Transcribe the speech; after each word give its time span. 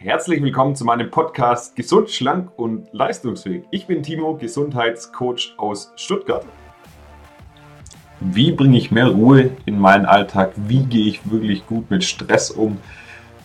Herzlich 0.00 0.40
willkommen 0.40 0.76
zu 0.76 0.84
meinem 0.84 1.10
Podcast 1.10 1.74
Gesund, 1.74 2.08
Schlank 2.08 2.52
und 2.56 2.86
Leistungsfähig. 2.92 3.64
Ich 3.72 3.88
bin 3.88 4.04
Timo, 4.04 4.36
Gesundheitscoach 4.36 5.54
aus 5.56 5.92
Stuttgart. 5.96 6.46
Wie 8.20 8.52
bringe 8.52 8.78
ich 8.78 8.92
mehr 8.92 9.08
Ruhe 9.08 9.50
in 9.66 9.76
meinen 9.80 10.06
Alltag? 10.06 10.52
Wie 10.54 10.84
gehe 10.84 11.08
ich 11.08 11.28
wirklich 11.28 11.66
gut 11.66 11.90
mit 11.90 12.04
Stress 12.04 12.52
um? 12.52 12.78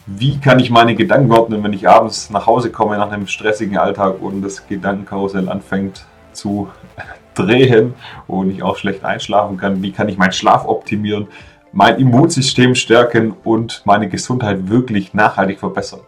Wie 0.06 0.38
kann 0.38 0.60
ich 0.60 0.70
meine 0.70 0.94
Gedanken 0.94 1.32
ordnen, 1.32 1.64
wenn 1.64 1.74
ich 1.74 1.90
abends 1.90 2.30
nach 2.30 2.46
Hause 2.46 2.70
komme 2.70 3.00
nach 3.00 3.12
einem 3.12 3.26
stressigen 3.26 3.80
Alltag 3.80 4.22
und 4.22 4.44
das 4.44 4.68
Gedankenkarussell 4.68 5.50
anfängt 5.50 6.06
zu 6.34 6.68
drehen 7.34 7.96
und 8.28 8.52
ich 8.52 8.62
auch 8.62 8.78
schlecht 8.78 9.04
einschlafen 9.04 9.58
kann? 9.58 9.82
Wie 9.82 9.92
kann 9.92 10.08
ich 10.08 10.20
meinen 10.20 10.34
Schlaf 10.34 10.66
optimieren, 10.66 11.30
mein 11.72 11.98
Immunsystem 11.98 12.76
stärken 12.76 13.34
und 13.44 13.82
meine 13.86 14.08
Gesundheit 14.08 14.70
wirklich 14.70 15.16
nachhaltig 15.16 15.60
verbessern? 15.60 16.02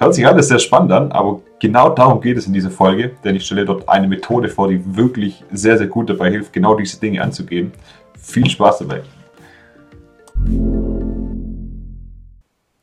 Hört 0.00 0.14
sich 0.14 0.24
alles 0.24 0.46
sehr 0.46 0.60
spannend 0.60 0.92
an, 0.92 1.10
aber 1.10 1.40
genau 1.58 1.88
darum 1.90 2.20
geht 2.20 2.38
es 2.38 2.46
in 2.46 2.52
dieser 2.52 2.70
Folge, 2.70 3.16
denn 3.24 3.34
ich 3.34 3.44
stelle 3.44 3.64
dort 3.64 3.88
eine 3.88 4.06
Methode 4.06 4.48
vor, 4.48 4.68
die 4.68 4.80
wirklich 4.96 5.42
sehr, 5.50 5.76
sehr 5.76 5.88
gut 5.88 6.08
dabei 6.08 6.30
hilft, 6.30 6.52
genau 6.52 6.76
diese 6.76 7.00
Dinge 7.00 7.20
anzugehen. 7.20 7.72
Viel 8.16 8.48
Spaß 8.48 8.78
dabei! 8.78 9.02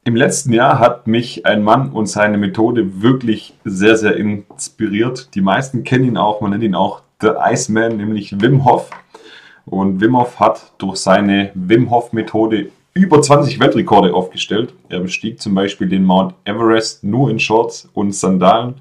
Im 0.03 0.15
letzten 0.17 0.51
Jahr 0.51 0.79
hat 0.79 1.07
mich 1.07 1.45
ein 1.45 1.63
Mann 1.63 1.91
und 1.91 2.07
seine 2.07 2.37
Methode 2.37 3.01
wirklich 3.01 3.53
sehr, 3.63 3.95
sehr 3.95 4.17
inspiriert. 4.17 5.33
Die 5.35 5.41
meisten 5.41 5.85
kennen 5.85 6.03
ihn 6.03 6.17
auch, 6.17 6.41
man 6.41 6.51
nennt 6.51 6.63
ihn 6.63 6.75
auch 6.75 7.01
The 7.21 7.29
Iceman, 7.39 7.95
nämlich 7.95 8.41
Wim 8.41 8.65
Hof. 8.65 8.89
Und 9.65 10.01
Wim 10.01 10.17
Hof 10.17 10.41
hat 10.41 10.73
durch 10.79 10.97
seine 10.97 11.51
Wim 11.53 11.89
Hof 11.91 12.11
Methode 12.11 12.71
über 12.95 13.21
20 13.21 13.59
Weltrekorde 13.59 14.13
aufgestellt. 14.13 14.73
Er 14.89 15.01
bestieg 15.01 15.41
zum 15.41 15.53
Beispiel 15.53 15.89
den 15.89 16.05
Mount 16.05 16.33
Everest 16.45 17.03
nur 17.03 17.29
in 17.29 17.39
Shorts 17.39 17.89
und 17.93 18.13
Sandalen, 18.13 18.75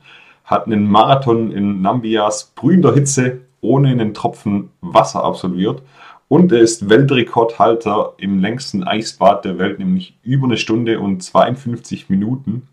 hat 0.45 0.66
einen 0.66 0.88
Marathon 0.88 1.50
in 1.50 1.82
Nambias 1.82 2.53
brühender 2.55 2.94
Hitze 2.94 3.41
ohne 3.61 3.88
einen 3.88 4.14
Tropfen 4.14 4.70
Wasser 4.80 5.25
absolviert 5.25 5.83
und 6.28 6.53
er 6.53 6.61
ist 6.61 6.88
Weltrekordhalter 6.88 8.14
im 8.19 8.38
längsten 8.38 8.84
Eisbad 8.84 9.44
der 9.44 9.58
Welt, 9.58 9.78
nämlich 9.78 10.16
über 10.22 10.47
eine 10.47 10.56
Stunde 10.56 11.00
und 11.00 11.22
52 11.22 12.08
Minuten. 12.08 12.69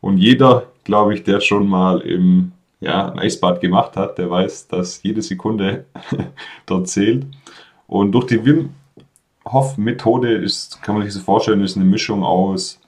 Und 0.00 0.18
jeder, 0.18 0.64
glaube 0.84 1.14
ich, 1.14 1.22
der 1.22 1.40
schon 1.40 1.68
mal 1.68 2.00
im 2.00 2.52
ja, 2.80 3.10
ein 3.10 3.18
Eisbad 3.18 3.60
gemacht 3.60 3.96
hat, 3.96 4.18
der 4.18 4.30
weiß, 4.30 4.68
dass 4.68 5.02
jede 5.02 5.22
Sekunde 5.22 5.86
dort 6.66 6.88
zählt. 6.88 7.26
Und 7.86 8.12
durch 8.12 8.26
die 8.26 8.44
Wim 8.44 8.70
Hoff-Methode 9.46 10.32
ist, 10.32 10.82
kann 10.82 10.96
man 10.96 11.04
sich 11.04 11.14
so 11.14 11.20
vorstellen, 11.20 11.62
ist 11.62 11.76
eine 11.76 11.84
Mischung 11.84 12.24
aus 12.24 12.80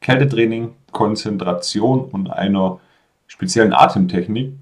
Kältetraining, 0.00 0.74
Konzentration 0.92 2.04
und 2.04 2.30
einer 2.30 2.78
speziellen 3.26 3.72
Atemtechnik. 3.72 4.52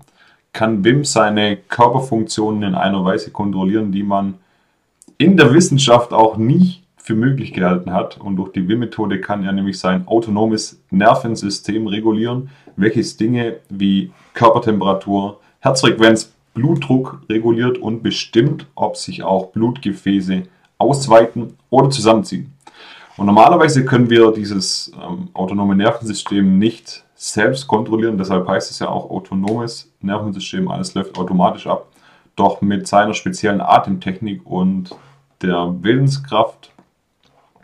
Kann 0.53 0.85
Wim 0.85 1.05
seine 1.05 1.57
Körperfunktionen 1.57 2.63
in 2.63 2.75
einer 2.75 3.05
Weise 3.05 3.31
kontrollieren, 3.31 3.93
die 3.93 4.03
man 4.03 4.35
in 5.19 5.37
der 5.37 5.53
Wissenschaft 5.53 6.13
auch 6.13 6.37
nie 6.37 6.83
für 6.97 7.15
möglich 7.15 7.53
gehalten 7.53 7.93
hat. 7.93 8.19
Und 8.19 8.37
durch 8.37 8.53
die 8.53 8.67
Wim-Methode 8.67 9.21
kann 9.21 9.45
er 9.45 9.53
nämlich 9.53 9.79
sein 9.79 10.09
autonomes 10.09 10.81
Nervensystem 10.91 11.87
regulieren, 11.87 12.49
welches 12.77 13.17
Dinge 13.17 13.57
wie 13.69 14.13
Körpertemperatur, 14.33 15.41
Herzfrequenz, 15.61 16.33
Blutdruck 16.55 17.21
reguliert 17.29 17.79
und 17.79 18.03
bestimmt, 18.03 18.67
ob 18.75 18.97
sich 18.97 19.23
auch 19.23 19.49
Blutgefäße 19.49 20.45
ausweiten 20.79 21.57
oder 21.71 21.91
zusammenziehen. 21.91 22.53
Und 23.17 23.27
normalerweise 23.27 23.85
können 23.85 24.11
wir 24.11 24.33
dieses 24.33 24.91
ähm, 25.01 25.29
autonome 25.35 25.77
Nervensystem 25.77 26.59
nicht 26.59 27.05
selbst 27.15 27.69
kontrollieren, 27.69 28.19
deshalb 28.19 28.47
heißt 28.49 28.71
es 28.71 28.81
ja 28.81 28.89
auch 28.89 29.09
autonomes 29.09 29.93
Nervensystem, 30.01 30.69
alles 30.69 30.95
läuft 30.95 31.17
automatisch 31.17 31.67
ab. 31.67 31.87
Doch 32.37 32.61
mit 32.61 32.89
seiner 32.89 33.15
speziellen 33.15 33.61
Atemtechnik 33.61 34.45
und 34.45 34.91
der 35.41 35.75
Willenskraft 35.81 36.73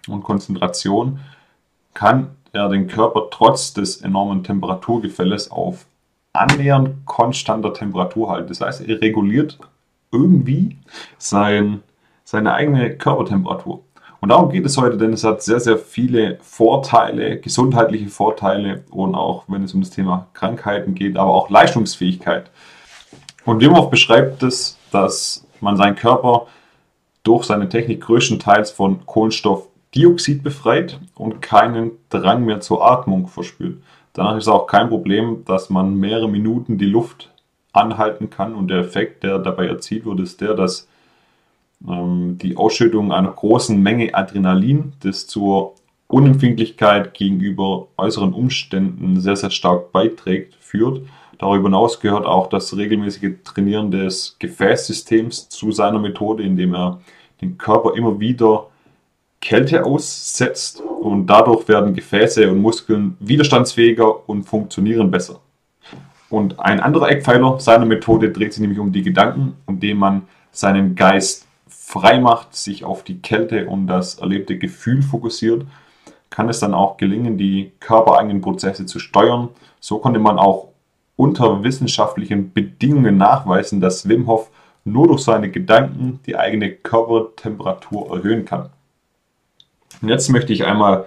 und 0.09 0.23
Konzentration 0.23 1.19
kann 1.95 2.37
er 2.53 2.69
den 2.69 2.87
Körper 2.87 3.29
trotz 3.31 3.73
des 3.73 4.01
enormen 4.03 4.45
Temperaturgefälles 4.45 5.51
auf 5.51 5.87
annähernd 6.33 7.05
konstanter 7.07 7.73
Temperatur 7.75 8.31
halten. 8.31 8.49
Das 8.49 8.61
heißt, 8.61 8.83
er 8.83 9.01
reguliert 9.01 9.59
irgendwie 10.13 10.77
sein 11.19 11.83
seine 12.31 12.55
eigene 12.55 12.97
Körpertemperatur. 12.97 13.83
Und 14.21 14.29
darum 14.29 14.51
geht 14.51 14.65
es 14.65 14.79
heute, 14.79 14.97
denn 14.97 15.13
es 15.13 15.25
hat 15.25 15.43
sehr, 15.43 15.59
sehr 15.59 15.79
viele 15.79 16.39
Vorteile, 16.43 17.41
gesundheitliche 17.41 18.09
Vorteile 18.09 18.85
und 18.91 19.17
auch 19.17 19.47
wenn 19.49 19.65
es 19.65 19.75
um 19.75 19.81
das 19.81 19.91
Thema 19.91 20.29
Krankheiten 20.33 20.95
geht, 20.95 21.17
aber 21.17 21.33
auch 21.33 21.51
Leistungsfähigkeit. 21.51 22.49
Und 23.45 23.61
Wim 23.61 23.75
beschreibt 23.91 24.45
es, 24.45 24.79
dass 24.93 25.45
man 25.61 25.77
seinen 25.77 25.97
Körper 25.97 26.47
durch 27.25 27.47
seine 27.47 27.69
Technik 27.69 28.03
größtenteils 28.03 28.71
von 28.71 29.05
Kohlenstoffdioxid 29.07 30.45
befreit 30.45 31.01
und 31.17 31.43
keinen 31.43 31.91
Drang 32.11 32.45
mehr 32.45 32.61
zur 32.61 32.89
Atmung 32.89 33.27
verspürt. 33.27 33.83
Danach 34.13 34.37
ist 34.37 34.47
auch 34.47 34.69
kein 34.69 34.89
Problem, 34.89 35.45
dass 35.47 35.69
man 35.69 35.97
mehrere 35.97 36.29
Minuten 36.29 36.79
die 36.79 36.87
Luft 36.87 37.33
anhalten 37.73 38.31
kann 38.31 38.55
und 38.55 38.69
der 38.69 38.79
Effekt, 38.79 39.25
der 39.25 39.41
dabei 39.41 39.67
erzielt 39.67 40.05
wird, 40.05 40.21
ist 40.21 40.41
der, 40.41 40.55
dass 40.55 40.87
die 41.81 42.57
Ausschüttung 42.57 43.13
einer 43.13 43.33
großen 43.33 43.81
Menge 43.81 44.15
Adrenalin, 44.15 44.93
das 45.01 45.27
zur 45.27 45.75
Unempfindlichkeit 46.09 47.15
gegenüber 47.15 47.87
äußeren 47.97 48.35
Umständen 48.35 49.21
sehr, 49.21 49.37
sehr 49.37 49.51
stark 49.51 49.93
beiträgt, 49.93 50.57
führt. 50.61 51.03
Darüber 51.39 51.69
hinaus 51.69 52.01
gehört 52.01 52.27
auch 52.27 52.49
das 52.49 52.77
regelmäßige 52.77 53.37
Trainieren 53.45 53.91
des 53.91 54.37
Gefäßsystems 54.39 55.49
zu 55.49 55.73
seiner 55.73 55.99
Methode, 55.99 56.43
indem 56.43 56.75
er 56.75 57.01
den 57.41 57.57
Körper 57.57 57.95
immer 57.97 58.21
wieder 58.21 58.67
Kälte 59.41 59.87
aussetzt 59.87 60.83
und 60.83 61.27
dadurch 61.27 61.67
werden 61.67 61.95
Gefäße 61.95 62.51
und 62.51 62.61
Muskeln 62.61 63.17
widerstandsfähiger 63.21 64.29
und 64.29 64.43
funktionieren 64.43 65.11
besser. 65.11 65.41
Und 66.29 66.61
ein 66.61 66.79
anderer 66.81 67.09
Eckpfeiler 67.09 67.59
seiner 67.59 67.87
Methode 67.87 68.31
dreht 68.31 68.53
sich 68.53 68.61
nämlich 68.61 68.79
um 68.79 68.93
die 68.93 69.03
Gedanken, 69.03 69.55
indem 69.67 69.97
man 69.97 70.23
seinen 70.53 70.95
Geist 70.95 71.47
frei 71.91 72.21
macht, 72.21 72.55
sich 72.55 72.85
auf 72.85 73.03
die 73.03 73.21
Kälte 73.21 73.67
und 73.67 73.89
das 73.89 74.21
erlebte 74.21 74.57
Gefühl 74.57 75.03
fokussiert, 75.03 75.67
kann 76.31 76.49
es 76.49 76.61
dann 76.61 76.73
auch 76.73 76.97
gelingen, 76.97 77.37
die 77.37 77.73
körpereigenen 77.81 78.41
Prozesse 78.41 78.87
zu 78.87 79.01
steuern. 79.01 79.49
So 79.81 79.99
konnte 79.99 80.21
man 80.21 80.39
auch 80.39 80.69
unter 81.17 81.65
wissenschaftlichen 81.65 82.53
Bedingungen 82.53 83.17
nachweisen, 83.17 83.81
dass 83.81 84.09
Wim 84.09 84.29
Hof 84.29 84.51
nur 84.85 85.09
durch 85.09 85.23
seine 85.23 85.51
Gedanken 85.51 86.21
die 86.27 86.37
eigene 86.37 86.71
Körpertemperatur 86.71 88.17
erhöhen 88.17 88.45
kann. 88.45 88.71
Und 90.01 90.11
jetzt 90.11 90.29
möchte 90.29 90.53
ich 90.53 90.65
einmal 90.65 91.07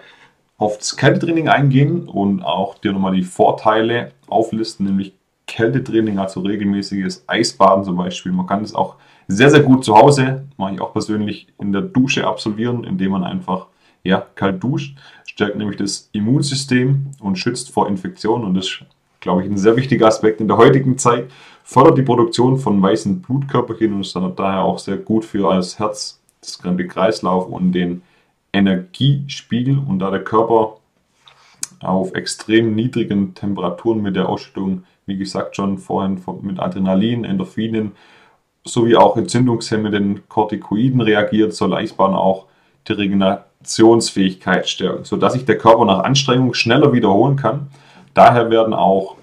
auf 0.57 0.77
das 0.77 0.97
Kältetraining 0.97 1.47
eingehen 1.47 2.09
und 2.09 2.43
auch 2.43 2.77
dir 2.77 2.91
nochmal 2.91 3.15
die 3.15 3.23
Vorteile 3.23 4.11
auflisten, 4.27 4.85
nämlich 4.85 5.13
Kältetraining, 5.47 6.19
also 6.19 6.41
regelmäßiges 6.41 7.23
Eisbaden 7.27 7.85
zum 7.85 7.95
Beispiel. 7.95 8.33
Man 8.33 8.47
kann 8.47 8.63
es 8.63 8.75
auch 8.75 8.97
sehr, 9.27 9.49
sehr 9.49 9.61
gut 9.61 9.83
zu 9.85 9.95
Hause, 9.95 10.45
mache 10.57 10.75
ich 10.75 10.81
auch 10.81 10.93
persönlich 10.93 11.47
in 11.59 11.71
der 11.71 11.81
Dusche 11.81 12.27
absolvieren, 12.27 12.83
indem 12.83 13.11
man 13.11 13.23
einfach 13.23 13.67
ja, 14.03 14.25
kalt 14.35 14.63
duscht. 14.63 14.97
Stärkt 15.25 15.57
nämlich 15.57 15.77
das 15.77 16.09
Immunsystem 16.11 17.07
und 17.19 17.37
schützt 17.37 17.71
vor 17.71 17.87
Infektionen 17.87 18.45
und 18.45 18.53
das 18.55 18.65
ist, 18.65 18.85
glaube 19.19 19.43
ich, 19.43 19.49
ein 19.49 19.57
sehr 19.57 19.75
wichtiger 19.75 20.07
Aspekt 20.07 20.41
in 20.41 20.47
der 20.47 20.57
heutigen 20.57 20.97
Zeit. 20.97 21.31
Fördert 21.63 21.97
die 21.97 22.03
Produktion 22.03 22.57
von 22.57 22.81
weißen 22.81 23.21
Blutkörperchen 23.21 23.93
und 23.93 24.01
ist 24.01 24.15
daher 24.35 24.63
auch 24.63 24.79
sehr 24.79 24.97
gut 24.97 25.23
für 25.23 25.49
das 25.53 25.79
Herz, 25.79 26.19
das 26.41 26.59
ganze 26.61 26.87
Kreislauf 26.87 27.47
und 27.47 27.71
den 27.71 28.01
Energiespiegel. 28.51 29.79
Und 29.79 29.99
da 29.99 30.11
der 30.11 30.23
Körper 30.23 30.77
auf 31.79 32.13
extrem 32.13 32.75
niedrigen 32.75 33.33
Temperaturen 33.33 34.01
mit 34.01 34.15
der 34.15 34.27
Ausschüttung, 34.27 34.83
wie 35.05 35.17
gesagt 35.17 35.55
schon 35.55 35.77
vorhin 35.77 36.21
mit 36.41 36.59
Adrenalin, 36.59 37.23
Endorphinen 37.23 37.93
sowie 38.65 38.95
auch 38.95 39.17
entzündungshemmenden 39.17 40.27
Corticoiden 40.29 41.01
reagiert, 41.01 41.53
soll 41.53 41.73
Eisbahn 41.73 42.13
auch 42.13 42.47
die 42.87 42.93
Regenerationsfähigkeit 42.93 44.67
stärken, 44.67 45.05
sodass 45.05 45.33
sich 45.33 45.45
der 45.45 45.57
Körper 45.57 45.85
nach 45.85 46.03
Anstrengung 46.03 46.53
schneller 46.53 46.93
wiederholen 46.93 47.35
kann. 47.35 47.67
Daher 48.13 48.49
werden 48.49 48.73
auch 48.73 49.15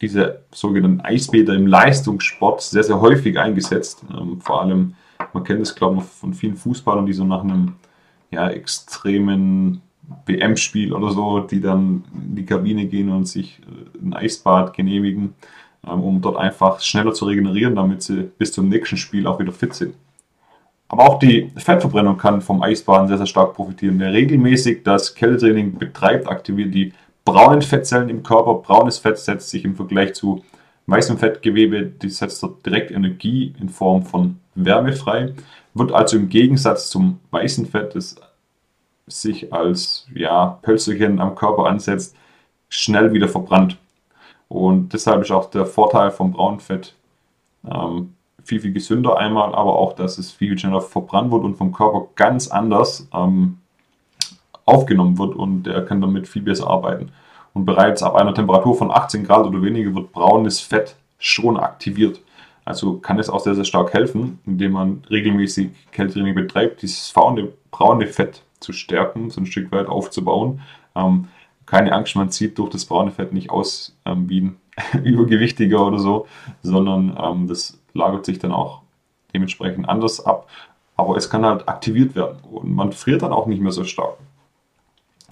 diese 0.00 0.40
sogenannten 0.52 1.00
Eisbäder 1.00 1.54
im 1.54 1.66
Leistungssport 1.66 2.60
sehr, 2.60 2.84
sehr 2.84 3.00
häufig 3.00 3.38
eingesetzt. 3.38 4.04
Ähm, 4.10 4.40
vor 4.40 4.62
allem, 4.62 4.94
man 5.32 5.44
kennt 5.44 5.62
es, 5.62 5.74
glaube 5.74 5.98
ich, 5.98 6.04
von 6.04 6.34
vielen 6.34 6.56
Fußballern, 6.56 7.06
die 7.06 7.12
so 7.12 7.24
nach 7.24 7.42
einem 7.42 7.76
ja, 8.30 8.48
extremen 8.50 9.80
WM-Spiel 10.26 10.92
oder 10.92 11.10
so, 11.10 11.40
die 11.40 11.60
dann 11.60 12.04
in 12.12 12.36
die 12.36 12.44
Kabine 12.44 12.86
gehen 12.86 13.10
und 13.10 13.26
sich 13.26 13.60
äh, 13.60 14.06
ein 14.06 14.14
Eisbad 14.14 14.74
genehmigen. 14.74 15.34
Ähm, 15.88 16.02
um 16.02 16.20
dort 16.20 16.36
einfach 16.36 16.80
schneller 16.80 17.12
zu 17.12 17.26
regenerieren, 17.26 17.76
damit 17.76 18.02
sie 18.02 18.30
bis 18.38 18.52
zum 18.52 18.68
nächsten 18.68 18.96
Spiel 18.96 19.26
auch 19.26 19.38
wieder 19.38 19.52
fit 19.52 19.74
sind. 19.74 19.94
Aber 20.88 21.08
auch 21.08 21.18
die 21.18 21.50
Fettverbrennung 21.56 22.18
kann 22.18 22.40
vom 22.40 22.62
Eisbaden 22.62 23.08
sehr, 23.08 23.16
sehr 23.16 23.26
stark 23.26 23.54
profitieren. 23.54 23.98
Wer 23.98 24.12
regelmäßig 24.12 24.82
das 24.84 25.14
Kältetraining 25.14 25.78
betreibt, 25.78 26.28
aktiviert 26.28 26.74
die 26.74 26.92
braunen 27.24 27.62
Fettzellen 27.62 28.08
im 28.08 28.22
Körper. 28.22 28.54
Braunes 28.54 28.98
Fett 28.98 29.18
setzt 29.18 29.50
sich 29.50 29.64
im 29.64 29.74
Vergleich 29.74 30.14
zu 30.14 30.44
weißem 30.86 31.18
Fettgewebe, 31.18 31.86
die 31.86 32.10
setzt 32.10 32.42
dort 32.42 32.64
direkt 32.64 32.90
Energie 32.90 33.54
in 33.58 33.70
Form 33.70 34.04
von 34.04 34.38
Wärme 34.54 34.92
frei, 34.92 35.32
wird 35.72 35.92
also 35.92 36.16
im 36.16 36.28
Gegensatz 36.28 36.90
zum 36.90 37.18
weißen 37.30 37.66
Fett, 37.66 37.94
das 37.94 38.16
sich 39.06 39.52
als 39.52 40.06
ja, 40.14 40.58
Pölzerchen 40.62 41.20
am 41.20 41.34
Körper 41.34 41.66
ansetzt, 41.66 42.14
schnell 42.68 43.12
wieder 43.12 43.28
verbrannt. 43.28 43.78
Und 44.48 44.92
deshalb 44.92 45.22
ist 45.22 45.30
auch 45.30 45.50
der 45.50 45.66
Vorteil 45.66 46.10
vom 46.10 46.32
braunen 46.32 46.60
Fett 46.60 46.94
ähm, 47.70 48.14
viel, 48.44 48.60
viel 48.60 48.72
gesünder 48.72 49.16
einmal, 49.18 49.54
aber 49.54 49.76
auch, 49.76 49.94
dass 49.94 50.18
es 50.18 50.30
viel 50.30 50.58
schneller 50.58 50.80
verbrannt 50.80 51.32
wird 51.32 51.44
und 51.44 51.56
vom 51.56 51.72
Körper 51.72 52.06
ganz 52.14 52.48
anders 52.48 53.08
ähm, 53.12 53.58
aufgenommen 54.66 55.18
wird 55.18 55.34
und 55.34 55.66
er 55.66 55.84
kann 55.84 56.00
damit 56.00 56.28
viel 56.28 56.42
besser 56.42 56.68
arbeiten. 56.68 57.10
Und 57.52 57.64
bereits 57.64 58.02
ab 58.02 58.16
einer 58.16 58.34
Temperatur 58.34 58.76
von 58.76 58.90
18 58.90 59.24
Grad 59.24 59.46
oder 59.46 59.62
weniger 59.62 59.94
wird 59.94 60.12
braunes 60.12 60.60
Fett 60.60 60.96
schon 61.18 61.56
aktiviert. 61.56 62.20
Also 62.64 62.98
kann 62.98 63.18
es 63.18 63.28
auch 63.28 63.40
sehr, 63.40 63.54
sehr 63.54 63.64
stark 63.64 63.92
helfen, 63.92 64.40
indem 64.46 64.72
man 64.72 65.02
regelmäßig 65.10 65.70
Kältetraining 65.92 66.34
betreibt, 66.34 66.82
dieses 66.82 67.10
faune, 67.10 67.52
braune 67.70 68.06
Fett 68.06 68.42
zu 68.60 68.72
stärken, 68.72 69.30
so 69.30 69.40
ein 69.40 69.46
Stück 69.46 69.70
weit 69.70 69.86
aufzubauen. 69.86 70.62
Ähm, 70.96 71.28
keine 71.66 71.92
Angst, 71.92 72.16
man 72.16 72.30
zieht 72.30 72.58
durch 72.58 72.70
das 72.70 72.84
braune 72.84 73.10
Fett 73.10 73.32
nicht 73.32 73.50
aus 73.50 73.96
ähm, 74.04 74.28
wie 74.28 74.40
ein 74.42 74.56
Übergewichtiger 75.04 75.86
oder 75.86 75.98
so, 75.98 76.26
sondern 76.62 77.16
ähm, 77.22 77.48
das 77.48 77.78
lagert 77.92 78.24
sich 78.24 78.38
dann 78.38 78.52
auch 78.52 78.82
dementsprechend 79.32 79.88
anders 79.88 80.24
ab. 80.24 80.48
Aber 80.96 81.16
es 81.16 81.28
kann 81.28 81.44
halt 81.44 81.68
aktiviert 81.68 82.14
werden 82.14 82.38
und 82.50 82.72
man 82.72 82.92
friert 82.92 83.22
dann 83.22 83.32
auch 83.32 83.46
nicht 83.46 83.60
mehr 83.60 83.72
so 83.72 83.84
stark. 83.84 84.16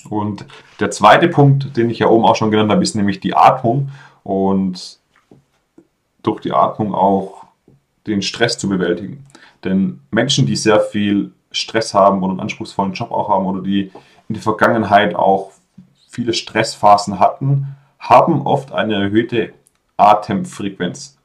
Und 0.09 0.47
der 0.81 0.91
zweite 0.91 1.29
Punkt, 1.29 1.77
den 1.77 1.89
ich 1.89 2.01
ja 2.01 2.09
oben 2.09 2.25
auch 2.25 2.35
schon 2.35 2.51
genannt 2.51 2.73
habe, 2.73 2.83
ist 2.83 2.97
nämlich 2.97 3.21
die 3.21 3.37
Atmung 3.37 3.91
und 4.25 4.99
durch 6.23 6.41
die 6.41 6.53
Atmung 6.53 6.95
auch 6.95 7.45
den 8.07 8.23
Stress 8.23 8.59
zu 8.59 8.69
bewältigen. 8.69 9.25
Denn 9.65 10.01
Menschen, 10.11 10.47
die 10.47 10.57
sehr 10.57 10.81
viel 10.81 11.33
Stress 11.53 11.95
haben 11.95 12.23
oder 12.23 12.33
einen 12.33 12.41
anspruchsvollen 12.41 12.95
Job 12.95 13.13
auch 13.13 13.29
haben 13.29 13.47
oder 13.47 13.63
die 13.63 13.93
in 14.29 14.35
der 14.35 14.43
Vergangenheit 14.43 15.15
auch 15.15 15.53
viele 16.13 16.35
Stressphasen 16.35 17.19
hatten, 17.19 17.69
haben 17.99 18.43
oft 18.47 18.71
eine 18.73 18.95
erhöhte 18.97 19.55
Atemfrequenz. 19.97 21.17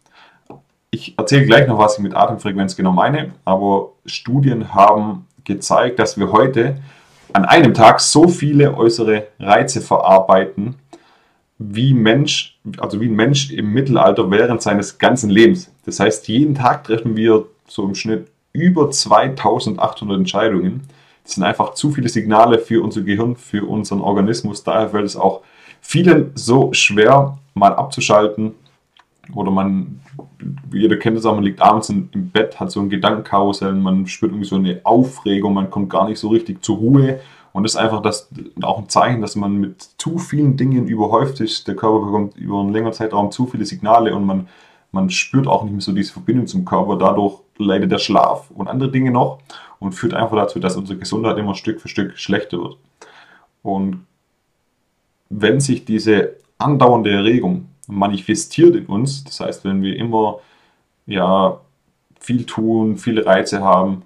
Ich 0.92 1.18
erzähle 1.18 1.46
gleich 1.46 1.68
noch, 1.68 1.78
was 1.78 1.98
ich 1.98 2.04
mit 2.04 2.16
Atemfrequenz 2.16 2.78
genau 2.78 2.94
meine, 2.94 3.34
aber 3.44 3.90
Studien 4.06 4.74
haben 4.74 5.28
gezeigt, 5.44 6.00
dass 6.00 6.18
wir 6.18 6.32
heute 6.32 6.78
an 7.34 7.44
einem 7.44 7.74
Tag 7.74 8.00
so 8.00 8.30
viele 8.30 8.76
äußere 8.78 9.28
Reize 9.40 9.82
verarbeiten, 9.82 10.76
wie 11.58 11.94
Mensch, 11.94 12.58
also 12.78 13.02
wie 13.02 13.10
ein 13.10 13.16
Mensch 13.16 13.52
im 13.52 13.74
Mittelalter 13.74 14.32
während 14.32 14.62
seines 14.62 14.98
ganzen 14.98 15.30
Lebens. 15.30 15.70
Das 15.86 16.00
heißt, 16.00 16.30
jeden 16.30 16.56
Tag 16.56 16.86
treffen 16.86 17.18
wir 17.18 17.46
so 17.68 17.84
im 17.84 17.94
Schnitt 17.96 18.28
über 18.54 18.90
2800 18.90 20.18
Entscheidungen. 20.18 20.88
Das 21.28 21.36
sind 21.36 21.44
einfach 21.44 21.74
zu 21.74 21.92
viele 21.92 22.08
Signale 22.08 22.58
für 22.58 22.82
unser 22.82 23.02
Gehirn, 23.02 23.36
für 23.36 23.68
unseren 23.68 24.00
Organismus. 24.00 24.64
Daher 24.64 24.88
fällt 24.88 25.08
es 25.08 25.18
auch 25.18 25.42
vielen 25.82 26.32
so 26.36 26.72
schwer, 26.72 27.38
mal 27.54 27.74
abzuschalten. 27.74 28.54
Oder 29.36 29.52
man, 29.52 30.00
jeder 30.72 30.96
kennt 30.96 31.18
es 31.18 31.26
auch, 31.26 31.36
man 31.36 31.44
liegt 31.44 31.62
abends 31.62 31.90
im 31.90 32.08
Bett, 32.32 32.58
hat 32.62 32.72
so 32.72 32.80
ein 32.80 32.90
Gedankenkarussell, 32.90 33.74
man 33.74 34.08
spürt 34.08 34.32
irgendwie 34.32 34.48
so 34.48 34.56
eine 34.56 34.80
Aufregung, 34.86 35.54
man 35.54 35.70
kommt 35.70 35.90
gar 35.90 36.08
nicht 36.08 36.18
so 36.18 36.30
richtig 36.30 36.64
zur 36.64 36.78
Ruhe. 36.78 37.20
Und 37.52 37.64
das 37.64 37.74
ist 37.74 37.78
einfach 37.78 38.02
das, 38.02 38.30
auch 38.62 38.78
ein 38.78 38.88
Zeichen, 38.88 39.20
dass 39.20 39.36
man 39.36 39.58
mit 39.58 39.82
zu 39.98 40.20
vielen 40.20 40.56
Dingen 40.56 40.88
überhäuft 40.88 41.42
ist. 41.42 41.68
Der 41.68 41.76
Körper 41.76 42.06
bekommt 42.06 42.38
über 42.38 42.62
einen 42.62 42.72
längeren 42.72 42.94
Zeitraum 42.94 43.32
zu 43.32 43.48
viele 43.48 43.66
Signale 43.66 44.16
und 44.16 44.26
man, 44.26 44.48
man 44.94 45.10
spürt 45.10 45.48
auch 45.48 45.64
nicht 45.64 45.74
mehr 45.74 45.82
so 45.82 45.92
diese 45.92 46.14
Verbindung 46.14 46.48
zum 46.48 46.64
Körper. 46.64 46.96
Dadurch 46.96 47.42
leidet 47.58 47.92
der 47.92 47.98
Schlaf 47.98 48.50
und 48.52 48.70
andere 48.70 48.90
Dinge 48.90 49.12
noch 49.12 49.40
und 49.80 49.94
führt 49.94 50.14
einfach 50.14 50.38
dazu, 50.38 50.60
dass 50.60 50.76
unsere 50.76 51.00
Gesundheit 51.00 51.38
immer 51.38 51.56
Stück 51.56 51.82
für 51.82 51.88
Stück 51.88 52.18
schlechter 52.18 52.58
wird. 52.60 52.78
Und 53.62 54.06
wenn 55.30 55.60
sich 55.60 55.86
diese 55.86 56.36
andauernde 56.58 57.12
Erregung 57.12 57.70
manifestiert 57.88 58.76
in 58.76 58.86
uns, 58.86 59.24
das 59.24 59.40
heißt, 59.40 59.66
wenn 59.66 59.82
wir 59.82 59.96
immer 59.96 60.40
ja, 61.06 61.60
viel 62.20 62.46
tun, 62.46 62.98
viele 62.98 63.26
Reize 63.26 63.62
haben, 63.62 64.04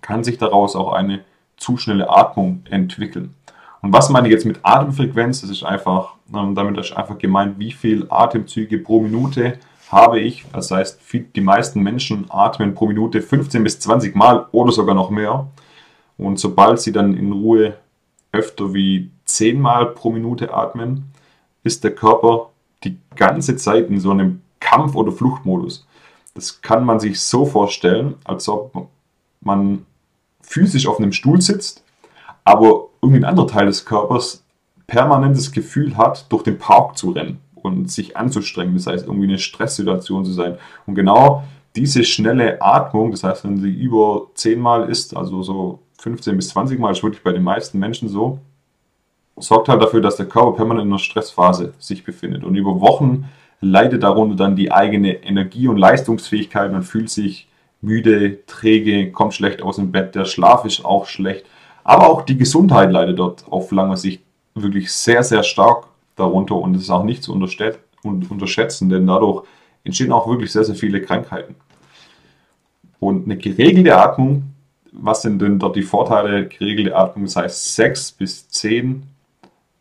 kann 0.00 0.24
sich 0.24 0.38
daraus 0.38 0.76
auch 0.76 0.92
eine 0.92 1.20
zu 1.56 1.76
schnelle 1.76 2.08
Atmung 2.08 2.62
entwickeln. 2.70 3.34
Und 3.82 3.92
was 3.92 4.10
meine 4.10 4.28
ich 4.28 4.32
jetzt 4.32 4.46
mit 4.46 4.60
Atemfrequenz? 4.62 5.40
Das 5.40 5.50
ist 5.50 5.62
einfach, 5.62 6.14
ähm, 6.34 6.54
damit 6.54 6.78
ist 6.78 6.92
einfach 6.92 7.18
gemeint, 7.18 7.58
wie 7.58 7.72
viel 7.72 8.06
Atemzüge 8.10 8.78
pro 8.78 9.00
Minute 9.00 9.58
habe 9.90 10.20
ich. 10.20 10.44
Das 10.52 10.70
heißt, 10.70 11.00
die 11.34 11.40
meisten 11.40 11.82
Menschen 11.82 12.26
atmen 12.30 12.74
pro 12.74 12.86
Minute 12.86 13.20
15 13.20 13.62
bis 13.64 13.80
20 13.80 14.14
Mal 14.14 14.46
oder 14.52 14.72
sogar 14.72 14.94
noch 14.94 15.10
mehr. 15.10 15.48
Und 16.16 16.38
sobald 16.38 16.80
sie 16.80 16.92
dann 16.92 17.16
in 17.16 17.32
Ruhe 17.32 17.76
öfter 18.32 18.72
wie 18.72 19.10
10 19.24 19.60
Mal 19.60 19.86
pro 19.86 20.10
Minute 20.12 20.54
atmen, 20.54 21.12
ist 21.64 21.82
der 21.82 21.94
Körper 21.94 22.50
die 22.84 22.98
ganze 23.16 23.56
Zeit 23.56 23.88
in 23.90 24.00
so 24.00 24.10
einem 24.10 24.42
Kampf- 24.60 24.94
oder 24.94 25.12
Fluchtmodus. 25.12 25.86
Das 26.34 26.62
kann 26.62 26.84
man 26.84 27.00
sich 27.00 27.20
so 27.20 27.44
vorstellen, 27.44 28.14
als 28.24 28.48
ob 28.48 28.88
man 29.40 29.84
physisch 30.42 30.86
auf 30.86 30.98
einem 30.98 31.12
Stuhl 31.12 31.40
sitzt, 31.40 31.82
aber 32.44 32.88
irgendwie 33.02 33.20
ein 33.20 33.24
anderer 33.24 33.48
Teil 33.48 33.66
des 33.66 33.84
Körpers 33.84 34.44
permanent 34.86 35.36
das 35.36 35.52
Gefühl 35.52 35.96
hat, 35.96 36.30
durch 36.30 36.42
den 36.42 36.58
Park 36.58 36.96
zu 36.96 37.10
rennen 37.10 37.40
und 37.62 37.90
sich 37.90 38.16
anzustrengen. 38.16 38.74
Das 38.74 38.86
heißt, 38.86 39.06
irgendwie 39.06 39.28
eine 39.28 39.38
Stresssituation 39.38 40.24
zu 40.24 40.32
sein. 40.32 40.56
Und 40.86 40.94
genau 40.94 41.44
diese 41.76 42.04
schnelle 42.04 42.60
Atmung, 42.60 43.10
das 43.10 43.24
heißt, 43.24 43.44
wenn 43.44 43.58
sie 43.58 43.70
über 43.70 44.28
10 44.34 44.58
Mal 44.60 44.88
ist, 44.88 45.16
also 45.16 45.42
so 45.42 45.80
15 45.98 46.36
bis 46.36 46.48
20 46.50 46.78
Mal, 46.78 46.92
ist 46.92 47.02
wirklich 47.02 47.22
bei 47.22 47.32
den 47.32 47.44
meisten 47.44 47.78
Menschen 47.78 48.08
so, 48.08 48.38
sorgt 49.36 49.68
halt 49.68 49.82
dafür, 49.82 50.00
dass 50.00 50.16
der 50.16 50.26
Körper 50.26 50.52
permanent 50.52 50.86
in 50.86 50.92
einer 50.92 50.98
Stressphase 50.98 51.74
sich 51.78 52.04
befindet. 52.04 52.44
Und 52.44 52.56
über 52.56 52.80
Wochen 52.80 53.28
leidet 53.60 54.02
darunter 54.02 54.36
dann 54.36 54.56
die 54.56 54.72
eigene 54.72 55.22
Energie 55.22 55.68
und 55.68 55.76
Leistungsfähigkeit. 55.76 56.72
Man 56.72 56.82
fühlt 56.82 57.10
sich 57.10 57.48
müde, 57.80 58.44
träge, 58.46 59.12
kommt 59.12 59.34
schlecht 59.34 59.62
aus 59.62 59.76
dem 59.76 59.92
Bett, 59.92 60.14
der 60.14 60.24
Schlaf 60.24 60.64
ist 60.64 60.84
auch 60.84 61.06
schlecht. 61.06 61.46
Aber 61.84 62.08
auch 62.08 62.22
die 62.22 62.36
Gesundheit 62.36 62.90
leidet 62.90 63.18
dort 63.18 63.44
auf 63.50 63.70
lange 63.72 63.96
Sicht 63.96 64.22
wirklich 64.54 64.92
sehr, 64.92 65.22
sehr 65.22 65.42
stark 65.42 65.86
darunter 66.20 66.56
und 66.56 66.74
es 66.76 66.82
ist 66.82 66.90
auch 66.90 67.04
nicht 67.04 67.22
zu 67.22 67.32
unterschätzen, 67.32 68.88
denn 68.88 69.06
dadurch 69.06 69.44
entstehen 69.84 70.12
auch 70.12 70.28
wirklich 70.28 70.52
sehr, 70.52 70.64
sehr 70.64 70.74
viele 70.74 71.00
Krankheiten. 71.02 71.56
Und 72.98 73.24
eine 73.24 73.36
geregelte 73.36 73.96
Atmung, 73.96 74.44
was 74.92 75.22
sind 75.22 75.40
denn 75.40 75.58
dort 75.58 75.76
die 75.76 75.82
Vorteile? 75.82 76.46
Geregelte 76.48 76.96
Atmung, 76.96 77.24
das 77.24 77.36
heißt 77.36 77.74
6 77.74 78.12
bis 78.12 78.48
10 78.48 79.04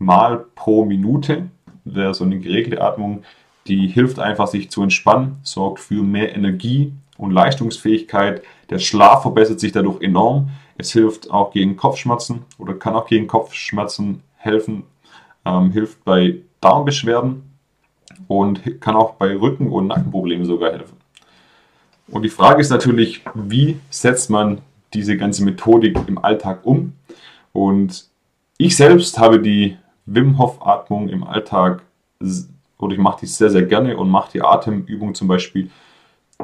Mal 0.01 0.45
pro 0.55 0.85
Minute 0.85 1.49
wäre 1.83 2.13
so 2.13 2.23
eine 2.23 2.39
geregelte 2.39 2.81
Atmung, 2.81 3.23
die 3.67 3.87
hilft 3.87 4.19
einfach, 4.19 4.47
sich 4.47 4.69
zu 4.71 4.81
entspannen, 4.81 5.37
sorgt 5.43 5.79
für 5.79 6.01
mehr 6.01 6.35
Energie 6.35 6.93
und 7.17 7.31
Leistungsfähigkeit. 7.31 8.41
Der 8.69 8.79
Schlaf 8.79 9.21
verbessert 9.21 9.59
sich 9.59 9.71
dadurch 9.71 10.01
enorm. 10.01 10.49
Es 10.77 10.91
hilft 10.91 11.29
auch 11.29 11.51
gegen 11.51 11.75
Kopfschmerzen 11.75 12.45
oder 12.57 12.73
kann 12.73 12.95
auch 12.95 13.07
gegen 13.07 13.27
Kopfschmerzen 13.27 14.23
helfen, 14.37 14.83
ähm, 15.49 15.71
hilft 15.71 16.03
bei 16.03 16.37
Darmbeschwerden 16.61 17.43
und 18.27 18.81
kann 18.81 18.95
auch 18.95 19.13
bei 19.15 19.35
Rücken- 19.35 19.71
und 19.71 19.87
Nackenproblemen 19.87 20.45
sogar 20.45 20.71
helfen. 20.71 20.97
Und 22.07 22.23
die 22.23 22.29
Frage 22.29 22.61
ist 22.61 22.69
natürlich, 22.69 23.23
wie 23.33 23.79
setzt 23.89 24.29
man 24.29 24.61
diese 24.93 25.15
ganze 25.17 25.43
Methodik 25.43 25.97
im 26.07 26.17
Alltag 26.17 26.65
um? 26.65 26.93
Und 27.53 28.09
ich 28.57 28.75
selbst 28.75 29.17
habe 29.19 29.39
die 29.39 29.77
Wim 30.05 30.37
Hof 30.37 30.65
Atmung 30.65 31.07
im 31.09 31.23
Alltag 31.23 31.83
oder 32.79 32.93
ich 32.93 32.99
mache 32.99 33.19
die 33.21 33.27
sehr, 33.27 33.49
sehr 33.49 33.63
gerne 33.63 33.95
und 33.95 34.09
mache 34.09 34.31
die 34.33 34.41
Atemübung 34.41 35.13
zum 35.13 35.27
Beispiel 35.27 35.69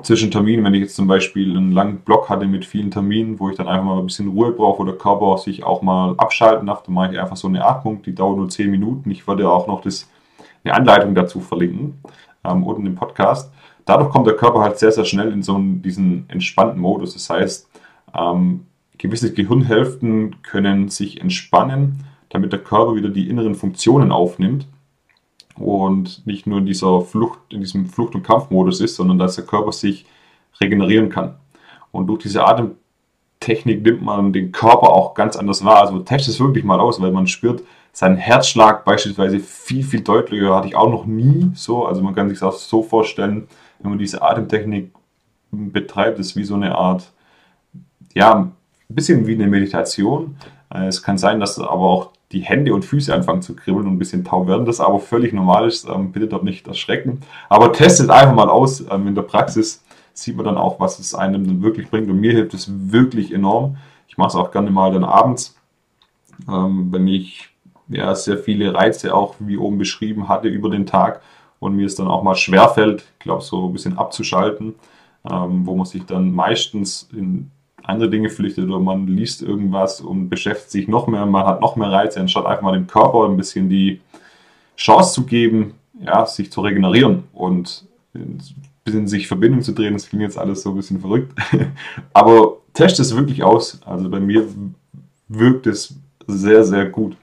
zwischen 0.02 0.30
Terminen, 0.30 0.64
wenn 0.64 0.74
ich 0.74 0.82
jetzt 0.82 0.96
zum 0.96 1.08
Beispiel 1.08 1.56
einen 1.56 1.72
langen 1.72 2.00
Block 2.00 2.30
hatte 2.30 2.46
mit 2.46 2.66
vielen 2.66 2.92
Terminen, 2.92 3.40
wo 3.40 3.50
ich 3.50 3.56
dann 3.56 3.68
einfach 3.68 3.86
mal 3.86 4.00
ein 4.00 4.06
bisschen 4.06 4.30
Ruhe 4.30 4.52
brauche, 4.52 4.80
wo 4.80 4.84
der 4.84 4.98
Körper 4.98 5.38
sich 5.38 5.64
auch 5.64 5.82
mal 5.82 6.16
abschalten 6.18 6.68
darf, 6.68 6.84
dann 6.84 6.94
mache 6.94 7.14
ich 7.14 7.20
einfach 7.20 7.38
so 7.38 7.48
eine 7.48 7.66
Atmung, 7.66 8.02
die 8.02 8.14
dauert 8.14 8.38
nur 8.38 8.50
10 8.50 8.70
Minuten. 8.70 9.10
Ich 9.10 9.28
werde 9.28 9.50
auch 9.50 9.68
noch 9.68 9.82
das, 9.82 10.10
eine 10.64 10.74
Anleitung 10.74 11.16
dazu 11.16 11.40
verlinken, 11.40 12.02
ähm, 12.44 12.64
unten 12.64 12.86
im 12.86 12.96
Podcast. 12.96 13.52
Dadurch 13.86 14.10
kommt 14.10 14.28
der 14.28 14.36
Körper 14.36 14.62
halt 14.62 14.80
sehr, 14.80 14.92
sehr 14.92 15.06
schnell 15.06 15.32
in 15.32 15.44
so 15.44 15.56
einen, 15.56 15.82
diesen 15.82 16.26
entspannten 16.28 16.82
Modus. 16.82 17.14
Das 17.14 17.30
heißt, 17.30 17.70
ähm, 18.18 18.66
gewisse 18.98 19.34
Gehirnhälften 19.34 20.42
können 20.44 20.90
sich 20.90 21.22
entspannen, 21.22 22.04
damit 22.30 22.52
der 22.52 22.60
Körper 22.60 22.96
wieder 22.96 23.10
die 23.10 23.30
inneren 23.30 23.56
Funktionen 23.56 24.12
aufnimmt 24.12 24.68
und 25.58 26.26
nicht 26.26 26.48
nur 26.48 26.60
in 26.60 26.66
dieser 26.66 27.02
Flucht, 27.02 27.40
in 27.50 27.62
diesem 27.62 27.88
Flucht- 27.88 28.16
und 28.16 28.24
Kampfmodus 28.24 28.82
ist, 28.82 28.96
sondern 28.96 29.18
dass 29.18 29.36
der 29.36 29.46
Körper 29.46 29.72
sich 29.72 30.06
regenerieren 30.60 31.10
kann. 31.10 31.36
Und 31.92 32.08
durch 32.08 32.24
diese 32.24 32.46
Atemtechnik 32.46 33.82
nimmt 33.84 34.02
man 34.02 34.34
den 34.34 34.52
Körper 34.52 34.90
auch 34.90 35.14
ganz 35.14 35.36
anders 35.36 35.64
wahr. 35.64 35.82
Also 35.82 36.00
testet 36.00 36.34
es 36.34 36.40
wirklich 36.40 36.66
mal 36.66 36.80
aus, 36.80 37.02
weil 37.02 37.12
man 37.12 37.28
spürt 37.28 37.64
sein 37.96 38.18
Herzschlag 38.18 38.84
beispielsweise 38.84 39.40
viel, 39.40 39.82
viel 39.82 40.02
deutlicher 40.02 40.54
hatte 40.54 40.68
ich 40.68 40.76
auch 40.76 40.90
noch 40.90 41.06
nie 41.06 41.52
so. 41.56 41.86
Also 41.86 42.02
man 42.02 42.14
kann 42.14 42.28
sich 42.28 42.40
das 42.40 42.68
so 42.68 42.84
vorstellen, 42.84 43.48
wenn 43.80 43.92
man 43.92 44.00
diese 44.00 44.22
Atemtechnik 44.22 44.92
betreibt, 45.52 46.20
ist 46.20 46.36
wie 46.36 46.44
so 46.44 46.56
eine 46.56 46.76
Art, 46.76 47.10
ja, 48.14 48.34
ein 48.36 48.54
bisschen 48.90 49.26
wie 49.26 49.36
eine 49.36 49.48
Meditation. 49.48 50.36
Äh, 50.74 50.88
es 50.88 51.02
kann 51.02 51.18
sein, 51.18 51.40
dass 51.40 51.58
aber 51.58 51.84
auch 51.84 52.12
die 52.32 52.42
Hände 52.42 52.74
und 52.74 52.84
Füße 52.84 53.14
anfangen 53.14 53.42
zu 53.42 53.56
kribbeln 53.56 53.88
und 53.88 53.94
ein 53.94 54.00
bisschen 54.00 54.26
taub 54.26 54.48
werden. 54.48 54.66
Das 54.66 54.80
aber 54.80 55.00
völlig 55.00 55.34
normal 55.34 55.68
ist, 55.68 55.88
ähm, 55.88 56.12
bitte 56.12 56.28
dort 56.28 56.44
nicht 56.44 56.68
erschrecken. 56.68 57.22
Aber 57.50 57.72
testet 57.72 58.10
einfach 58.10 58.36
mal 58.36 58.50
aus. 58.50 58.84
Ähm, 58.90 59.08
in 59.08 59.16
der 59.16 59.22
Praxis 59.22 59.84
sieht 60.14 60.36
man 60.36 60.46
dann 60.46 60.58
auch, 60.58 60.80
was 60.80 61.00
es 61.00 61.14
einem 61.14 61.46
dann 61.46 61.62
wirklich 61.62 61.90
bringt. 61.90 62.10
Und 62.10 62.20
mir 62.20 62.32
hilft 62.32 62.54
es 62.54 62.70
wirklich 62.70 63.32
enorm. 63.32 63.78
Ich 64.08 64.18
mache 64.18 64.30
es 64.30 64.36
auch 64.36 64.52
gerne 64.52 64.72
mal 64.72 64.92
dann 64.92 65.04
abends, 65.04 65.56
ähm, 66.48 66.92
wenn 66.92 67.08
ich 67.08 67.50
ja, 67.88 68.16
sehr 68.16 68.38
viele 68.38 68.74
Reize 68.74 69.14
auch, 69.14 69.36
wie 69.40 69.58
oben 69.58 69.78
beschrieben 69.78 70.28
hatte, 70.28 70.48
über 70.48 70.70
den 70.70 70.86
Tag 70.86 71.22
und 71.60 71.76
mir 71.76 71.86
es 71.86 71.96
dann 71.96 72.08
auch 72.08 72.24
mal 72.24 72.36
schwerfällt, 72.36 73.06
ich 73.20 73.24
glaube, 73.24 73.44
so 73.44 73.68
ein 73.68 73.74
bisschen 73.74 73.98
abzuschalten, 73.98 74.76
ähm, 75.30 75.66
wo 75.66 75.76
man 75.76 75.86
sich 75.86 76.06
dann 76.06 76.34
meistens 76.34 77.10
in 77.14 77.52
andere 77.88 78.10
Dinge 78.10 78.30
flüchtet 78.30 78.68
oder 78.68 78.80
man 78.80 79.08
liest 79.08 79.42
irgendwas 79.42 80.02
und 80.02 80.30
beschäftigt 80.30 80.72
sich 80.72 80.88
noch 80.88 81.08
mehr, 81.08 81.26
man 81.26 81.46
hat 81.46 81.62
noch 81.62 81.76
mehr 81.76 81.92
Reize, 81.92 82.20
anstatt 82.20 82.46
einfach 82.46 82.64
mal 82.64 82.74
dem 82.74 82.88
Körper 82.88 83.28
ein 83.28 83.38
bisschen 83.38 83.70
die 83.70 84.02
Chance 84.78 85.14
zu 85.14 85.26
geben, 85.26 85.76
ja, 86.02 86.26
sich 86.26 86.52
zu 86.52 86.62
regenerieren 86.62 87.24
und 87.34 87.86
ein 88.14 88.40
bisschen 88.84 89.08
sich 89.08 89.28
Verbindung 89.28 89.62
zu 89.62 89.74
drehen. 89.74 89.94
Das 89.94 90.10
klingt 90.10 90.24
jetzt 90.24 90.38
alles 90.38 90.62
so 90.62 90.70
ein 90.70 90.76
bisschen 90.76 91.00
verrückt. 91.00 91.34
Aber 92.14 92.58
test 92.74 93.00
es 93.00 93.16
wirklich 93.16 93.44
aus. 93.44 93.80
Also 93.86 94.10
bei 94.10 94.20
mir 94.20 94.48
wirkt 95.28 95.68
es 95.68 95.96
sehr, 96.28 96.64
sehr 96.64 96.86
gut. 96.86 97.16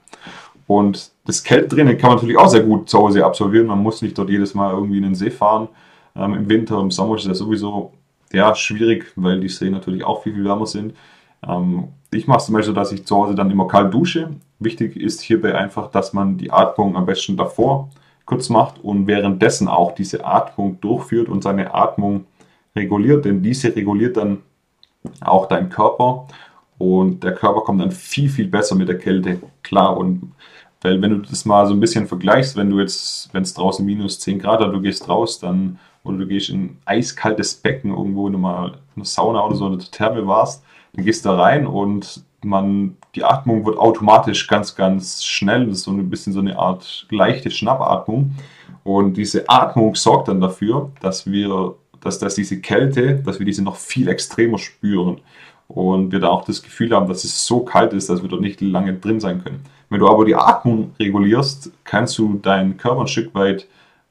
Und 0.65 1.11
das 1.25 1.43
Kältetraining 1.43 1.97
kann 1.97 2.09
man 2.09 2.17
natürlich 2.17 2.37
auch 2.37 2.47
sehr 2.47 2.63
gut 2.63 2.89
zu 2.89 2.97
Hause 2.97 3.25
absolvieren. 3.25 3.67
Man 3.67 3.83
muss 3.83 4.01
nicht 4.01 4.17
dort 4.17 4.29
jedes 4.29 4.53
Mal 4.53 4.73
irgendwie 4.73 4.97
in 4.97 5.03
den 5.03 5.15
See 5.15 5.29
fahren. 5.29 5.67
Ähm, 6.15 6.33
Im 6.35 6.49
Winter, 6.49 6.79
im 6.79 6.91
Sommer 6.91 7.15
ist 7.15 7.27
das 7.27 7.39
sowieso 7.39 7.91
ja, 8.33 8.53
schwierig, 8.55 9.11
weil 9.15 9.39
die 9.39 9.49
Seen 9.49 9.71
natürlich 9.71 10.03
auch 10.03 10.23
viel, 10.23 10.33
viel 10.33 10.43
wärmer 10.43 10.65
sind. 10.65 10.93
Ähm, 11.47 11.89
ich 12.11 12.27
mache 12.27 12.39
es 12.39 12.45
zum 12.45 12.53
Beispiel 12.53 12.73
so, 12.73 12.73
dass 12.73 12.91
ich 12.91 13.05
zu 13.05 13.15
Hause 13.15 13.35
dann 13.35 13.51
immer 13.51 13.67
kalt 13.67 13.93
dusche. 13.93 14.31
Wichtig 14.59 14.97
ist 14.97 15.21
hierbei 15.21 15.55
einfach, 15.55 15.91
dass 15.91 16.13
man 16.13 16.37
die 16.37 16.51
Atmung 16.51 16.95
am 16.95 17.05
besten 17.05 17.37
davor 17.37 17.89
kurz 18.25 18.49
macht 18.49 18.83
und 18.83 19.07
währenddessen 19.07 19.67
auch 19.67 19.93
diese 19.93 20.25
Atmung 20.25 20.79
durchführt 20.81 21.29
und 21.29 21.43
seine 21.43 21.73
Atmung 21.73 22.25
reguliert, 22.75 23.25
denn 23.25 23.43
diese 23.43 23.75
reguliert 23.75 24.17
dann 24.17 24.39
auch 25.21 25.47
deinen 25.47 25.69
Körper 25.69 26.27
und 26.77 27.23
der 27.23 27.33
Körper 27.35 27.61
kommt 27.61 27.81
dann 27.81 27.91
viel, 27.91 28.29
viel 28.29 28.47
besser 28.47 28.75
mit 28.75 28.87
der 28.87 28.97
Kälte 28.97 29.41
klar. 29.61 29.97
Und 29.97 30.33
weil 30.81 31.01
wenn 31.01 31.11
du 31.11 31.17
das 31.17 31.45
mal 31.45 31.67
so 31.67 31.73
ein 31.73 31.79
bisschen 31.79 32.07
vergleichst, 32.07 32.55
wenn 32.55 32.69
du 32.69 32.79
jetzt, 32.79 33.33
wenn 33.33 33.43
es 33.43 33.53
draußen 33.53 33.85
minus 33.85 34.19
10 34.19 34.39
Grad 34.39 34.61
hat, 34.61 34.73
du 34.73 34.81
gehst 34.81 35.07
raus, 35.07 35.39
dann, 35.39 35.79
oder 36.03 36.17
du 36.17 36.27
gehst 36.27 36.49
in 36.49 36.63
ein 36.63 36.77
eiskaltes 36.85 37.55
Becken 37.55 37.91
irgendwo, 37.91 38.27
in 38.27 38.35
einer 38.35 38.73
Sauna 39.01 39.45
oder 39.45 39.55
so 39.55 39.67
in 39.67 39.79
der 39.79 39.91
Therme 39.91 40.27
warst, 40.27 40.63
dann 40.93 41.05
gehst 41.05 41.25
du 41.25 41.29
da 41.29 41.41
rein 41.41 41.65
und 41.65 42.23
man, 42.43 42.97
die 43.15 43.23
Atmung 43.23 43.65
wird 43.65 43.77
automatisch 43.77 44.47
ganz, 44.47 44.75
ganz 44.75 45.23
schnell. 45.23 45.67
Das 45.67 45.79
ist 45.79 45.83
so 45.83 45.91
ein 45.91 46.09
bisschen 46.09 46.33
so 46.33 46.39
eine 46.39 46.57
Art 46.57 47.07
leichte 47.09 47.49
Schnappatmung. 47.49 48.35
Und 48.83 49.15
diese 49.15 49.47
Atmung 49.49 49.95
sorgt 49.95 50.27
dann 50.27 50.41
dafür, 50.41 50.91
dass 51.01 51.25
wir, 51.25 51.75
dass, 52.01 52.19
dass 52.19 52.35
diese 52.35 52.59
Kälte, 52.59 53.15
dass 53.15 53.39
wir 53.39 53.45
diese 53.45 53.63
noch 53.63 53.77
viel 53.77 54.09
extremer 54.09 54.57
spüren 54.57 55.21
und 55.69 56.11
wir 56.11 56.19
da 56.19 56.27
auch 56.27 56.43
das 56.43 56.61
Gefühl 56.61 56.93
haben, 56.93 57.07
dass 57.07 57.23
es 57.23 57.45
so 57.45 57.61
kalt 57.61 57.93
ist, 57.93 58.09
dass 58.09 58.21
wir 58.21 58.29
dort 58.29 58.41
nicht 58.41 58.59
lange 58.61 58.93
drin 58.93 59.19
sein 59.19 59.43
können. 59.43 59.63
Wenn 59.89 59.99
du 59.99 60.09
aber 60.09 60.25
die 60.25 60.35
Atmung 60.35 60.91
regulierst, 60.99 61.71
kannst 61.83 62.17
du 62.17 62.35
deinen 62.35 62.77
Körper 62.77 63.01
ein 63.01 63.07
Stück 63.07 63.33
weit, 63.33 63.67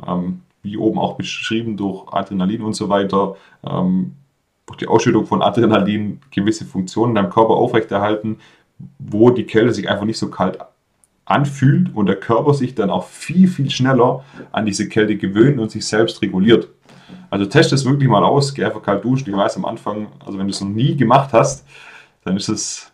ähm, 0.07 0.41
wie 0.63 0.77
oben 0.77 0.99
auch 0.99 1.17
beschrieben, 1.17 1.77
durch 1.77 2.13
Adrenalin 2.13 2.63
und 2.63 2.75
so 2.75 2.89
weiter, 2.89 3.37
ähm, 3.65 4.13
durch 4.67 4.79
die 4.79 4.87
Ausschüttung 4.87 5.27
von 5.27 5.43
Adrenalin 5.43 6.21
gewisse 6.31 6.65
Funktionen 6.65 7.11
in 7.11 7.17
deinem 7.17 7.31
Körper 7.31 7.55
aufrechterhalten, 7.55 8.39
wo 8.99 9.31
die 9.31 9.45
Kälte 9.45 9.73
sich 9.73 9.89
einfach 9.89 10.05
nicht 10.05 10.19
so 10.19 10.31
kalt 10.31 10.59
anfühlt 11.25 11.95
und 11.95 12.07
der 12.07 12.17
Körper 12.17 12.55
sich 12.55 12.75
dann 12.75 12.91
auch 12.91 13.07
viel, 13.07 13.49
viel 13.49 13.71
schneller 13.71 14.25
an 14.51 14.67
diese 14.67 14.89
Kälte 14.89 15.17
gewöhnt 15.17 15.59
und 15.61 15.71
sich 15.71 15.87
selbst 15.87 16.21
reguliert. 16.23 16.69
Also 17.31 17.47
teste 17.47 17.75
es 17.75 17.85
wirklich 17.85 18.09
mal 18.09 18.25
aus, 18.25 18.55
geh 18.55 18.65
einfach 18.65 18.83
kalt 18.83 19.05
duschen. 19.05 19.31
Ich 19.31 19.37
weiß 19.37 19.57
am 19.57 19.65
Anfang, 19.65 20.09
also 20.25 20.39
wenn 20.39 20.47
du 20.47 20.53
es 20.53 20.61
noch 20.61 20.69
nie 20.69 20.97
gemacht 20.97 21.33
hast, 21.33 21.67
dann 22.25 22.37
ist 22.37 22.49
es 22.49 22.93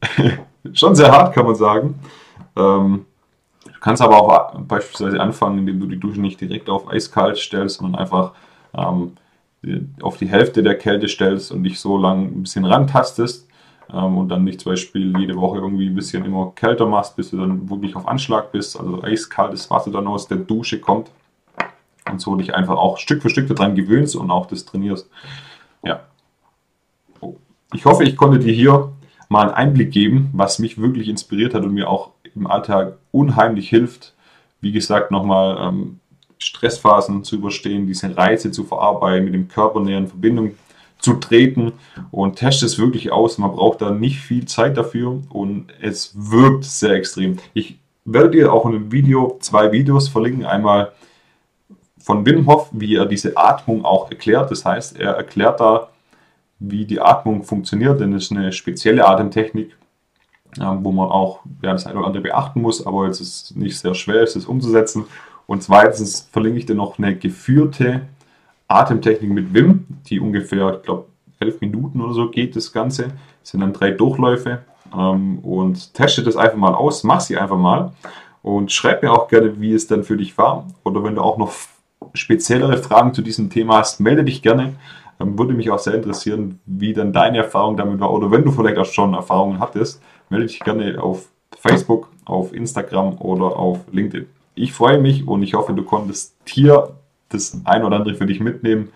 schon 0.72 0.94
sehr 0.94 1.10
hart, 1.10 1.34
kann 1.34 1.46
man 1.46 1.54
sagen. 1.54 1.98
Ähm, 2.56 3.05
kannst 3.86 4.02
aber 4.02 4.20
auch 4.20 4.58
beispielsweise 4.62 5.20
anfangen, 5.20 5.60
indem 5.60 5.78
du 5.78 5.86
die 5.86 6.00
Dusche 6.00 6.20
nicht 6.20 6.40
direkt 6.40 6.68
auf 6.68 6.90
eiskalt 6.90 7.38
stellst, 7.38 7.78
sondern 7.78 8.00
einfach 8.00 8.32
ähm, 8.76 9.12
auf 10.02 10.16
die 10.16 10.26
Hälfte 10.26 10.64
der 10.64 10.76
Kälte 10.76 11.06
stellst 11.06 11.52
und 11.52 11.62
dich 11.62 11.78
so 11.78 11.96
lang 11.96 12.24
ein 12.24 12.42
bisschen 12.42 12.64
rantastest 12.64 13.46
ähm, 13.92 14.18
und 14.18 14.28
dann 14.28 14.42
nicht 14.42 14.60
zum 14.60 14.72
Beispiel 14.72 15.16
jede 15.16 15.36
Woche 15.36 15.58
irgendwie 15.58 15.86
ein 15.86 15.94
bisschen 15.94 16.24
immer 16.24 16.50
kälter 16.56 16.84
machst, 16.86 17.14
bis 17.14 17.30
du 17.30 17.36
dann 17.36 17.70
wirklich 17.70 17.94
auf 17.94 18.08
Anschlag 18.08 18.50
bist, 18.50 18.76
also 18.76 19.04
eiskaltes 19.04 19.70
Wasser 19.70 19.92
dann 19.92 20.08
aus 20.08 20.26
der 20.26 20.38
Dusche 20.38 20.80
kommt 20.80 21.12
und 22.10 22.20
so 22.20 22.34
dich 22.34 22.56
einfach 22.56 22.76
auch 22.76 22.98
Stück 22.98 23.22
für 23.22 23.30
Stück 23.30 23.46
daran 23.46 23.76
gewöhnst 23.76 24.16
und 24.16 24.32
auch 24.32 24.46
das 24.46 24.64
trainierst. 24.64 25.08
Ja. 25.84 26.00
Ich 27.72 27.84
hoffe, 27.84 28.02
ich 28.02 28.16
konnte 28.16 28.40
dir 28.40 28.52
hier 28.52 28.90
mal 29.28 29.42
einen 29.42 29.54
Einblick 29.54 29.90
geben, 29.90 30.30
was 30.32 30.58
mich 30.58 30.80
wirklich 30.80 31.08
inspiriert 31.08 31.54
hat 31.54 31.64
und 31.64 31.74
mir 31.74 31.88
auch 31.88 32.10
im 32.34 32.46
Alltag 32.46 32.98
unheimlich 33.12 33.68
hilft. 33.68 34.14
Wie 34.60 34.72
gesagt, 34.72 35.10
nochmal 35.10 35.56
ähm, 35.60 36.00
Stressphasen 36.38 37.24
zu 37.24 37.36
überstehen, 37.36 37.86
diese 37.86 38.16
Reize 38.16 38.50
zu 38.50 38.64
verarbeiten, 38.64 39.24
mit 39.24 39.34
dem 39.34 39.48
Körper 39.48 39.80
näher 39.80 39.98
in 39.98 40.08
Verbindung 40.08 40.52
zu 40.98 41.14
treten 41.14 41.72
und 42.10 42.36
teste 42.36 42.66
es 42.66 42.78
wirklich 42.78 43.12
aus. 43.12 43.38
Man 43.38 43.52
braucht 43.52 43.82
da 43.82 43.90
nicht 43.90 44.20
viel 44.20 44.46
Zeit 44.46 44.76
dafür 44.76 45.22
und 45.30 45.66
es 45.80 46.12
wirkt 46.14 46.64
sehr 46.64 46.92
extrem. 46.92 47.38
Ich 47.54 47.78
werde 48.04 48.30
dir 48.30 48.52
auch 48.52 48.66
in 48.66 48.74
einem 48.74 48.92
Video 48.92 49.36
zwei 49.40 49.72
Videos 49.72 50.08
verlinken. 50.08 50.44
Einmal 50.44 50.92
von 51.98 52.24
Wim 52.24 52.46
Hof, 52.46 52.70
wie 52.72 52.96
er 52.96 53.06
diese 53.06 53.36
Atmung 53.36 53.84
auch 53.84 54.10
erklärt. 54.10 54.50
Das 54.50 54.64
heißt, 54.64 54.98
er 54.98 55.12
erklärt 55.12 55.60
da, 55.60 55.88
wie 56.58 56.84
die 56.86 57.00
Atmung 57.00 57.42
funktioniert, 57.42 58.00
denn 58.00 58.12
es 58.14 58.24
ist 58.24 58.32
eine 58.32 58.52
spezielle 58.52 59.06
Atemtechnik, 59.06 59.76
wo 60.56 60.92
man 60.92 61.08
auch 61.08 61.40
ja, 61.62 61.72
das 61.72 61.86
eine 61.86 61.98
oder 61.98 62.06
andere 62.06 62.22
beachten 62.22 62.62
muss, 62.62 62.86
aber 62.86 63.06
es 63.06 63.20
ist 63.20 63.56
nicht 63.56 63.78
sehr 63.78 63.94
schwer, 63.94 64.22
es 64.22 64.36
ist 64.36 64.46
umzusetzen. 64.46 65.04
Und 65.46 65.62
zweitens 65.62 66.28
verlinke 66.32 66.58
ich 66.58 66.66
dir 66.66 66.74
noch 66.74 66.98
eine 66.98 67.14
geführte 67.14 68.02
Atemtechnik 68.68 69.30
mit 69.30 69.54
Wim, 69.54 69.86
die 70.06 70.18
ungefähr, 70.18 70.76
ich 70.76 70.82
glaube, 70.82 71.06
elf 71.38 71.60
Minuten 71.60 72.00
oder 72.00 72.14
so 72.14 72.30
geht 72.30 72.56
das 72.56 72.72
Ganze. 72.72 73.08
Das 73.40 73.50
sind 73.50 73.60
dann 73.60 73.72
drei 73.72 73.90
Durchläufe 73.90 74.62
ähm, 74.96 75.38
und 75.40 75.94
teste 75.94 76.22
das 76.22 76.36
einfach 76.36 76.56
mal 76.56 76.74
aus, 76.74 77.04
mach 77.04 77.20
sie 77.20 77.36
einfach 77.36 77.58
mal 77.58 77.92
und 78.42 78.72
schreib 78.72 79.02
mir 79.02 79.12
auch 79.12 79.28
gerne, 79.28 79.60
wie 79.60 79.74
es 79.74 79.86
dann 79.86 80.04
für 80.04 80.16
dich 80.16 80.36
war 80.38 80.66
oder 80.84 81.04
wenn 81.04 81.14
du 81.14 81.20
auch 81.20 81.36
noch 81.36 81.52
speziellere 82.14 82.78
Fragen 82.78 83.14
zu 83.14 83.22
diesem 83.22 83.50
Thema 83.50 83.78
hast, 83.78 84.00
melde 84.00 84.24
dich 84.24 84.42
gerne. 84.42 84.74
Ähm, 85.20 85.38
würde 85.38 85.54
mich 85.54 85.70
auch 85.70 85.78
sehr 85.78 85.94
interessieren, 85.94 86.60
wie 86.66 86.92
dann 86.92 87.12
deine 87.12 87.38
Erfahrung 87.38 87.76
damit 87.76 88.00
war 88.00 88.12
oder 88.12 88.30
wenn 88.30 88.44
du 88.44 88.52
vielleicht 88.52 88.78
auch 88.78 88.86
schon 88.86 89.14
Erfahrungen 89.14 89.60
hattest, 89.60 90.02
melde 90.28 90.46
dich 90.46 90.60
gerne 90.60 91.02
auf 91.02 91.28
Facebook, 91.58 92.08
auf 92.24 92.52
Instagram 92.52 93.18
oder 93.18 93.56
auf 93.56 93.80
LinkedIn. 93.90 94.26
Ich 94.54 94.72
freue 94.72 94.98
mich 94.98 95.26
und 95.26 95.42
ich 95.42 95.54
hoffe, 95.54 95.72
du 95.74 95.82
konntest 95.82 96.34
hier 96.46 96.96
das 97.28 97.60
ein 97.64 97.84
oder 97.84 97.96
andere 97.96 98.14
für 98.14 98.26
dich 98.26 98.40
mitnehmen. 98.40 98.90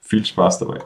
Viel 0.00 0.24
Spaß 0.24 0.58
dabei. 0.58 0.78